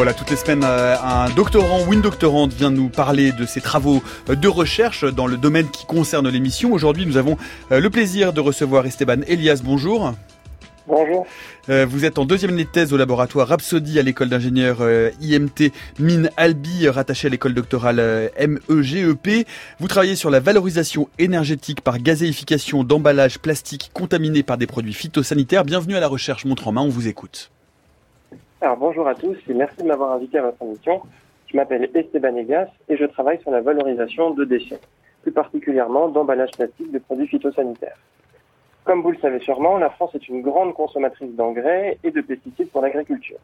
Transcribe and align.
Voilà, 0.00 0.14
toutes 0.14 0.30
les 0.30 0.36
semaines, 0.36 0.64
euh, 0.64 0.96
un 1.04 1.28
doctorant 1.28 1.86
ou 1.86 1.92
une 1.92 2.00
doctorante 2.00 2.54
vient 2.54 2.70
nous 2.70 2.88
parler 2.88 3.32
de 3.32 3.44
ses 3.44 3.60
travaux 3.60 4.02
de 4.28 4.48
recherche 4.48 5.04
dans 5.04 5.26
le 5.26 5.36
domaine 5.36 5.68
qui 5.68 5.84
concerne 5.84 6.26
l'émission. 6.26 6.72
Aujourd'hui, 6.72 7.04
nous 7.04 7.18
avons 7.18 7.36
euh, 7.70 7.80
le 7.80 7.90
plaisir 7.90 8.32
de 8.32 8.40
recevoir 8.40 8.86
Esteban 8.86 9.20
Elias. 9.26 9.60
Bonjour. 9.62 10.14
Bonjour. 10.88 11.26
Euh, 11.68 11.84
vous 11.84 12.06
êtes 12.06 12.18
en 12.18 12.24
deuxième 12.24 12.52
année 12.52 12.64
de 12.64 12.70
thèse 12.70 12.94
au 12.94 12.96
laboratoire 12.96 13.48
Rhapsody 13.48 13.98
à 13.98 14.02
l'école 14.02 14.30
d'ingénieurs 14.30 14.78
IMT 15.20 15.70
Mine 15.98 16.30
Albi, 16.38 16.88
rattaché 16.88 17.26
à 17.26 17.30
l'école 17.30 17.52
doctorale 17.52 18.30
MEGEP. 18.70 19.46
Vous 19.80 19.88
travaillez 19.88 20.16
sur 20.16 20.30
la 20.30 20.40
valorisation 20.40 21.10
énergétique 21.18 21.82
par 21.82 21.98
gazéification 21.98 22.84
d'emballages 22.84 23.38
plastiques 23.38 23.90
contaminés 23.92 24.44
par 24.44 24.56
des 24.56 24.66
produits 24.66 24.94
phytosanitaires. 24.94 25.66
Bienvenue 25.66 25.94
à 25.94 26.00
la 26.00 26.08
recherche 26.08 26.46
Montre 26.46 26.68
en 26.68 26.72
main, 26.72 26.80
on 26.80 26.88
vous 26.88 27.06
écoute. 27.06 27.50
Alors 28.62 28.76
bonjour 28.76 29.08
à 29.08 29.14
tous 29.14 29.38
et 29.48 29.54
merci 29.54 29.78
de 29.78 29.86
m'avoir 29.86 30.12
invité 30.12 30.36
à 30.36 30.42
votre 30.42 30.60
émission. 30.60 31.00
Je 31.46 31.56
m'appelle 31.56 31.88
Esteban 31.94 32.36
Egas 32.36 32.68
et 32.90 32.96
je 32.98 33.06
travaille 33.06 33.40
sur 33.40 33.50
la 33.50 33.62
valorisation 33.62 34.32
de 34.32 34.44
déchets, 34.44 34.80
plus 35.22 35.32
particulièrement 35.32 36.10
d'emballages 36.10 36.50
plastiques 36.50 36.92
de 36.92 36.98
produits 36.98 37.26
phytosanitaires. 37.26 37.96
Comme 38.84 39.00
vous 39.00 39.12
le 39.12 39.16
savez 39.16 39.40
sûrement, 39.40 39.78
la 39.78 39.88
France 39.88 40.14
est 40.14 40.28
une 40.28 40.42
grande 40.42 40.74
consommatrice 40.74 41.34
d'engrais 41.34 41.96
et 42.04 42.10
de 42.10 42.20
pesticides 42.20 42.70
pour 42.70 42.82
l'agriculture. 42.82 43.38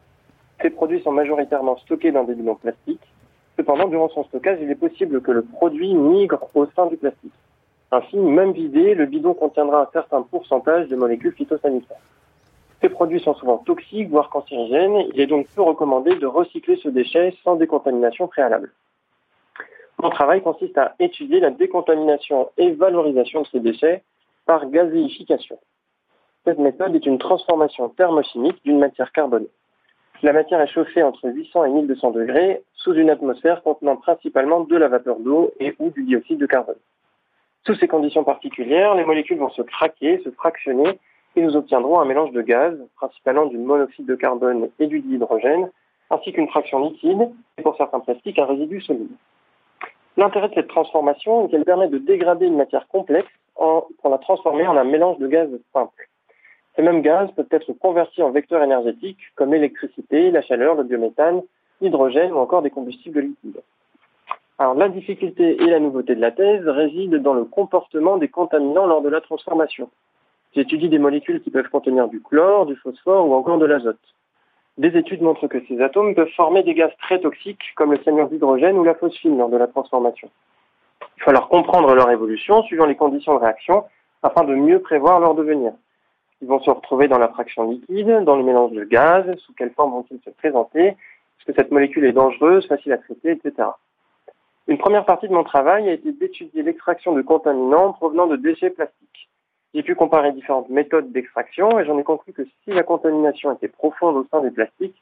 Ces 0.61 0.69
produits 0.69 1.01
sont 1.01 1.13
majoritairement 1.13 1.77
stockés 1.77 2.11
dans 2.11 2.23
des 2.23 2.35
bidons 2.35 2.53
plastiques. 2.53 3.11
Cependant, 3.57 3.87
durant 3.87 4.09
son 4.09 4.23
stockage, 4.25 4.59
il 4.61 4.69
est 4.69 4.75
possible 4.75 5.21
que 5.23 5.31
le 5.31 5.41
produit 5.41 5.95
migre 5.95 6.47
au 6.53 6.67
sein 6.75 6.85
du 6.85 6.97
plastique. 6.97 7.33
Ainsi, 7.91 8.17
même 8.17 8.51
vidé, 8.51 8.93
le 8.93 9.07
bidon 9.07 9.33
contiendra 9.33 9.81
un 9.81 9.89
certain 9.91 10.21
pourcentage 10.21 10.89
de 10.89 10.95
molécules 10.95 11.33
phytosanitaires. 11.33 11.97
Ces 12.81 12.89
produits 12.89 13.19
sont 13.19 13.33
souvent 13.33 13.57
toxiques, 13.57 14.09
voire 14.09 14.29
cancérigènes. 14.29 15.07
Il 15.13 15.19
est 15.19 15.27
donc 15.27 15.47
peu 15.55 15.61
recommandé 15.61 16.15
de 16.15 16.27
recycler 16.27 16.77
ce 16.77 16.89
déchet 16.89 17.33
sans 17.43 17.55
décontamination 17.55 18.27
préalable. 18.27 18.71
Mon 19.99 20.09
travail 20.11 20.43
consiste 20.43 20.77
à 20.77 20.93
étudier 20.99 21.39
la 21.39 21.49
décontamination 21.49 22.49
et 22.57 22.71
valorisation 22.71 23.41
de 23.41 23.47
ces 23.47 23.59
déchets 23.59 24.03
par 24.45 24.69
gazéification. 24.69 25.57
Cette 26.45 26.59
méthode 26.59 26.95
est 26.95 27.05
une 27.05 27.17
transformation 27.17 27.89
thermochimique 27.89 28.63
d'une 28.63 28.77
matière 28.77 29.11
carbonée. 29.11 29.49
La 30.21 30.33
matière 30.33 30.61
est 30.61 30.67
chauffée 30.67 31.03
entre 31.03 31.29
800 31.29 31.65
et 31.65 31.69
1200 31.69 32.11
degrés 32.11 32.63
sous 32.73 32.93
une 32.93 33.09
atmosphère 33.09 33.63
contenant 33.63 33.97
principalement 33.97 34.61
de 34.61 34.75
la 34.75 34.87
vapeur 34.87 35.19
d'eau 35.19 35.51
et 35.59 35.75
ou 35.79 35.89
du 35.89 36.03
dioxyde 36.03 36.39
de 36.39 36.45
carbone. 36.45 36.77
Sous 37.65 37.75
ces 37.75 37.87
conditions 37.87 38.23
particulières, 38.23 38.95
les 38.95 39.03
molécules 39.03 39.37
vont 39.37 39.49
se 39.49 39.61
craquer, 39.61 40.21
se 40.23 40.29
fractionner 40.31 40.99
et 41.37 41.41
nous 41.43 41.55
obtiendrons 41.55 41.99
un 41.99 42.05
mélange 42.05 42.31
de 42.31 42.41
gaz, 42.41 42.75
principalement 42.95 43.45
du 43.45 43.59
monoxyde 43.59 44.07
de 44.07 44.15
carbone 44.15 44.69
et 44.79 44.87
du 44.87 45.01
dihydrogène, 45.01 45.69
ainsi 46.09 46.33
qu'une 46.33 46.47
fraction 46.47 46.79
liquide 46.79 47.29
et 47.59 47.61
pour 47.61 47.77
certains 47.77 47.99
plastiques 47.99 48.39
un 48.39 48.45
résidu 48.45 48.81
solide. 48.81 49.11
L'intérêt 50.17 50.49
de 50.49 50.55
cette 50.55 50.67
transformation 50.67 51.45
est 51.45 51.51
qu'elle 51.51 51.63
permet 51.63 51.89
de 51.89 51.99
dégrader 51.99 52.47
une 52.47 52.57
matière 52.57 52.87
complexe 52.87 53.29
pour 53.55 54.09
la 54.09 54.17
transformer 54.17 54.67
en 54.67 54.75
un 54.77 54.83
mélange 54.83 55.19
de 55.19 55.27
gaz 55.27 55.47
simple. 55.73 56.09
Ces 56.75 56.81
mêmes 56.81 57.03
gaz 57.03 57.29
peuvent 57.35 57.45
être 57.51 57.71
convertis 57.73 58.23
en 58.23 58.31
vecteurs 58.31 58.63
énergétiques 58.63 59.21
comme 59.35 59.53
l'électricité, 59.53 60.31
la 60.31 60.41
chaleur, 60.41 60.73
le 60.73 60.83
biométhane, 60.83 61.43
l'hydrogène 61.81 62.31
ou 62.31 62.37
encore 62.37 62.63
des 62.63 62.71
combustibles 62.71 63.21
liquides. 63.21 63.61
La 64.57 64.89
difficulté 64.89 65.61
et 65.61 65.67
la 65.67 65.79
nouveauté 65.79 66.15
de 66.15 66.21
la 66.21 66.31
thèse 66.31 66.67
résident 66.67 67.21
dans 67.21 67.35
le 67.35 67.45
comportement 67.45 68.17
des 68.17 68.27
contaminants 68.27 68.87
lors 68.87 69.03
de 69.03 69.09
la 69.09 69.21
transformation. 69.21 69.87
J'étudie 70.55 70.89
des 70.89 70.99
molécules 70.99 71.41
qui 71.41 71.51
peuvent 71.51 71.69
contenir 71.69 72.07
du 72.07 72.21
chlore, 72.21 72.65
du 72.65 72.75
phosphore 72.75 73.27
ou 73.27 73.33
encore 73.33 73.57
de 73.57 73.65
l'azote. 73.65 73.99
Des 74.77 74.95
études 74.95 75.21
montrent 75.21 75.47
que 75.47 75.63
ces 75.67 75.81
atomes 75.81 76.13
peuvent 76.13 76.31
former 76.35 76.63
des 76.63 76.73
gaz 76.73 76.91
très 77.01 77.19
toxiques 77.19 77.73
comme 77.75 77.91
le 77.91 77.99
cyanure 78.03 78.29
d'hydrogène 78.29 78.77
ou 78.77 78.83
la 78.83 78.95
phosphine 78.95 79.37
lors 79.37 79.49
de 79.49 79.57
la 79.57 79.67
transformation. 79.67 80.29
Il 81.17 81.23
faut 81.23 81.31
alors 81.31 81.49
comprendre 81.49 81.93
leur 81.95 82.09
évolution 82.11 82.61
suivant 82.63 82.85
les 82.85 82.95
conditions 82.95 83.33
de 83.33 83.39
réaction 83.39 83.85
afin 84.21 84.43
de 84.43 84.53
mieux 84.53 84.79
prévoir 84.79 85.19
leur 85.19 85.35
devenir. 85.35 85.73
Ils 86.41 86.47
vont 86.47 86.59
se 86.59 86.69
retrouver 86.69 87.07
dans 87.07 87.17
la 87.17 87.29
fraction 87.29 87.69
liquide, 87.69 88.23
dans 88.23 88.35
le 88.35 88.43
mélange 88.43 88.71
de 88.71 88.83
gaz, 88.83 89.25
sous 89.37 89.53
quelle 89.53 89.71
forme 89.71 89.93
vont-ils 89.93 90.21
se 90.23 90.29
présenter, 90.29 90.89
est-ce 90.89 91.45
que 91.45 91.53
cette 91.53 91.71
molécule 91.71 92.05
est 92.05 92.11
dangereuse, 92.11 92.67
facile 92.67 92.93
à 92.93 92.97
traiter, 92.97 93.31
etc. 93.31 93.69
Une 94.67 94.77
première 94.77 95.05
partie 95.05 95.27
de 95.27 95.33
mon 95.33 95.43
travail 95.43 95.89
a 95.89 95.93
été 95.93 96.11
d'étudier 96.11 96.61
l'extraction 96.61 97.13
de 97.13 97.21
contaminants 97.21 97.93
provenant 97.93 98.27
de 98.27 98.35
déchets 98.35 98.69
plastiques. 98.69 99.29
J'ai 99.77 99.83
pu 99.83 99.93
comparer 99.93 100.31
différentes 100.31 100.69
méthodes 100.69 101.11
d'extraction 101.11 101.77
et 101.77 101.85
j'en 101.85 101.99
ai 101.99 102.03
conclu 102.03 102.33
que 102.33 102.41
si 102.63 102.71
la 102.71 102.81
contamination 102.81 103.53
était 103.53 103.67
profonde 103.67 104.15
au 104.15 104.25
sein 104.31 104.41
des 104.41 104.49
plastiques, 104.49 104.99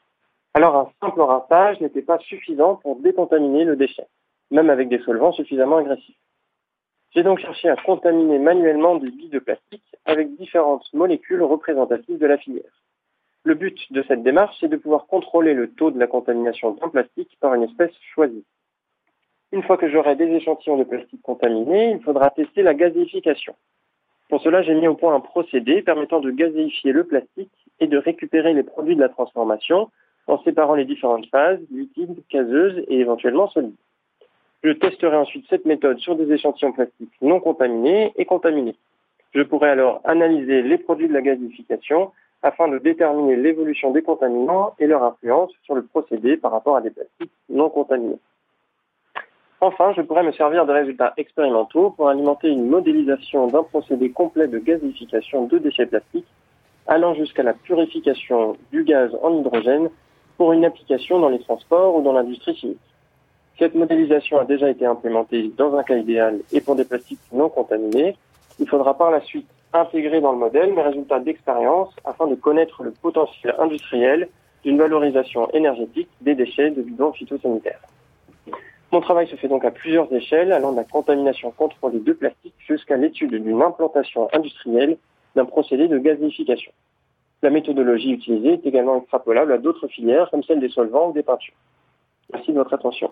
alors 0.53 0.75
un 0.75 0.89
simple 0.99 1.21
rinçage 1.21 1.79
n'était 1.79 2.01
pas 2.01 2.19
suffisant 2.19 2.75
pour 2.75 2.97
décontaminer 2.97 3.63
le 3.63 3.77
déchet, 3.77 4.05
même 4.51 4.69
avec 4.69 4.89
des 4.89 4.99
solvants 4.99 5.31
suffisamment 5.31 5.77
agressifs. 5.77 6.17
J'ai 7.11 7.23
donc 7.23 7.39
cherché 7.39 7.69
à 7.69 7.77
contaminer 7.77 8.37
manuellement 8.37 8.97
des 8.97 9.11
billes 9.11 9.29
de 9.29 9.39
plastique 9.39 9.95
avec 10.03 10.35
différentes 10.35 10.93
molécules 10.93 11.41
représentatives 11.41 12.19
de 12.19 12.27
la 12.27 12.37
filière. 12.37 12.83
Le 13.45 13.53
but 13.53 13.79
de 13.93 14.03
cette 14.09 14.23
démarche, 14.23 14.57
c'est 14.59 14.67
de 14.67 14.75
pouvoir 14.75 15.05
contrôler 15.05 15.53
le 15.53 15.71
taux 15.71 15.91
de 15.91 15.99
la 15.99 16.07
contamination 16.07 16.71
d'un 16.71 16.89
plastique 16.89 17.37
par 17.39 17.53
une 17.53 17.63
espèce 17.63 17.95
choisie. 18.13 18.43
Une 19.53 19.63
fois 19.63 19.77
que 19.77 19.87
j'aurai 19.87 20.17
des 20.17 20.27
échantillons 20.33 20.77
de 20.77 20.83
plastique 20.83 21.21
contaminés, 21.21 21.91
il 21.91 22.01
faudra 22.01 22.29
tester 22.29 22.61
la 22.61 22.73
gazéification. 22.73 23.55
Pour 24.29 24.41
cela, 24.41 24.63
j'ai 24.63 24.73
mis 24.73 24.87
au 24.87 24.95
point 24.95 25.13
un 25.13 25.19
procédé 25.19 25.81
permettant 25.81 26.19
de 26.19 26.31
gazéifier 26.31 26.91
le 26.91 27.03
plastique 27.03 27.51
et 27.79 27.87
de 27.87 27.97
récupérer 27.97 28.53
les 28.53 28.63
produits 28.63 28.95
de 28.95 29.01
la 29.01 29.09
transformation 29.09 29.89
en 30.27 30.41
séparant 30.43 30.75
les 30.75 30.85
différentes 30.85 31.27
phases, 31.27 31.59
liquides, 31.71 32.23
caseuses 32.29 32.83
et 32.87 32.99
éventuellement 32.99 33.47
solides. 33.49 33.75
Je 34.63 34.71
testerai 34.71 35.15
ensuite 35.15 35.45
cette 35.47 35.65
méthode 35.65 35.99
sur 35.99 36.15
des 36.15 36.31
échantillons 36.31 36.71
plastiques 36.71 37.13
non 37.21 37.39
contaminés 37.39 38.13
et 38.15 38.25
contaminés. 38.25 38.75
Je 39.35 39.43
pourrai 39.43 39.69
alors 39.69 40.01
analyser 40.05 40.63
les 40.63 40.77
produits 40.79 41.07
de 41.07 41.13
la 41.13 41.21
gazéification 41.21 42.11
afin 42.41 42.67
de 42.67 42.79
déterminer 42.79 43.35
l'évolution 43.35 43.91
des 43.91 44.01
contaminants 44.01 44.73
et 44.79 44.87
leur 44.87 45.03
influence 45.03 45.51
sur 45.63 45.75
le 45.75 45.83
procédé 45.83 46.37
par 46.37 46.51
rapport 46.51 46.77
à 46.77 46.81
des 46.81 46.89
plastiques 46.89 47.31
non 47.49 47.69
contaminés. 47.69 48.17
Enfin, 49.61 49.93
je 49.95 50.01
pourrais 50.01 50.23
me 50.23 50.33
servir 50.33 50.65
de 50.65 50.73
résultats 50.73 51.13
expérimentaux 51.17 51.91
pour 51.91 52.09
alimenter 52.09 52.49
une 52.49 52.67
modélisation 52.67 53.47
d'un 53.47 53.63
procédé 53.63 54.11
complet 54.11 54.47
de 54.47 54.59
gazification 54.59 55.45
de 55.47 55.57
déchets 55.57 55.85
plastiques, 55.85 56.27
allant 56.87 57.13
jusqu'à 57.13 57.41
la 57.41 57.53
purification 57.53 58.57
du 58.71 58.83
gaz 58.83 59.11
en 59.23 59.39
hydrogène 59.39 59.89
pour 60.37 60.51
une 60.51 60.65
application 60.65 61.19
dans 61.19 61.29
les 61.29 61.39
transports 61.39 61.95
ou 61.95 62.01
dans 62.01 62.11
l'industrie 62.11 62.55
chimique. 62.55 62.79
Cette 63.57 63.75
modélisation 63.75 64.37
a 64.37 64.43
déjà 64.43 64.69
été 64.69 64.85
implémentée 64.85 65.49
dans 65.57 65.73
un 65.77 65.83
cas 65.83 65.95
idéal 65.95 66.41
et 66.51 66.59
pour 66.59 66.75
des 66.75 66.83
plastiques 66.83 67.21
non 67.31 67.47
contaminés. 67.47 68.17
Il 68.59 68.67
faudra 68.67 68.97
par 68.97 69.11
la 69.11 69.21
suite 69.21 69.47
intégrer 69.71 70.19
dans 70.19 70.33
le 70.33 70.37
modèle 70.37 70.73
mes 70.73 70.81
résultats 70.81 71.19
d'expérience 71.19 71.95
afin 72.03 72.27
de 72.27 72.35
connaître 72.35 72.83
le 72.83 72.91
potentiel 72.91 73.55
industriel 73.57 74.27
d'une 74.63 74.77
valorisation 74.77 75.49
énergétique 75.51 76.09
des 76.19 76.35
déchets 76.35 76.71
de 76.71 76.81
bidons 76.81 77.13
phytosanitaires. 77.13 77.79
Mon 78.95 79.01
travail 79.01 79.27
se 79.27 79.35
fait 79.35 79.49
donc 79.49 79.65
à 79.65 79.71
plusieurs 79.71 80.09
échelles, 80.13 80.53
allant 80.53 80.71
de 80.71 80.77
la 80.77 80.85
contamination 80.85 81.51
contrôlée 81.51 81.99
de 81.99 82.13
plastique 82.13 82.53
jusqu'à 82.65 82.95
l'étude 82.95 83.31
d'une 83.31 83.61
implantation 83.61 84.29
industrielle 84.31 84.95
d'un 85.35 85.43
procédé 85.43 85.89
de 85.89 85.97
gazéification. 85.97 86.71
La 87.41 87.49
méthodologie 87.49 88.13
utilisée 88.13 88.53
est 88.53 88.65
également 88.65 88.97
extrapolable 89.01 89.51
à 89.51 89.57
d'autres 89.57 89.89
filières 89.89 90.31
comme 90.31 90.43
celle 90.43 90.61
des 90.61 90.69
solvants 90.69 91.09
ou 91.09 91.11
des 91.11 91.23
peintures. 91.23 91.57
Merci 92.31 92.53
de 92.53 92.57
votre 92.57 92.73
attention. 92.73 93.11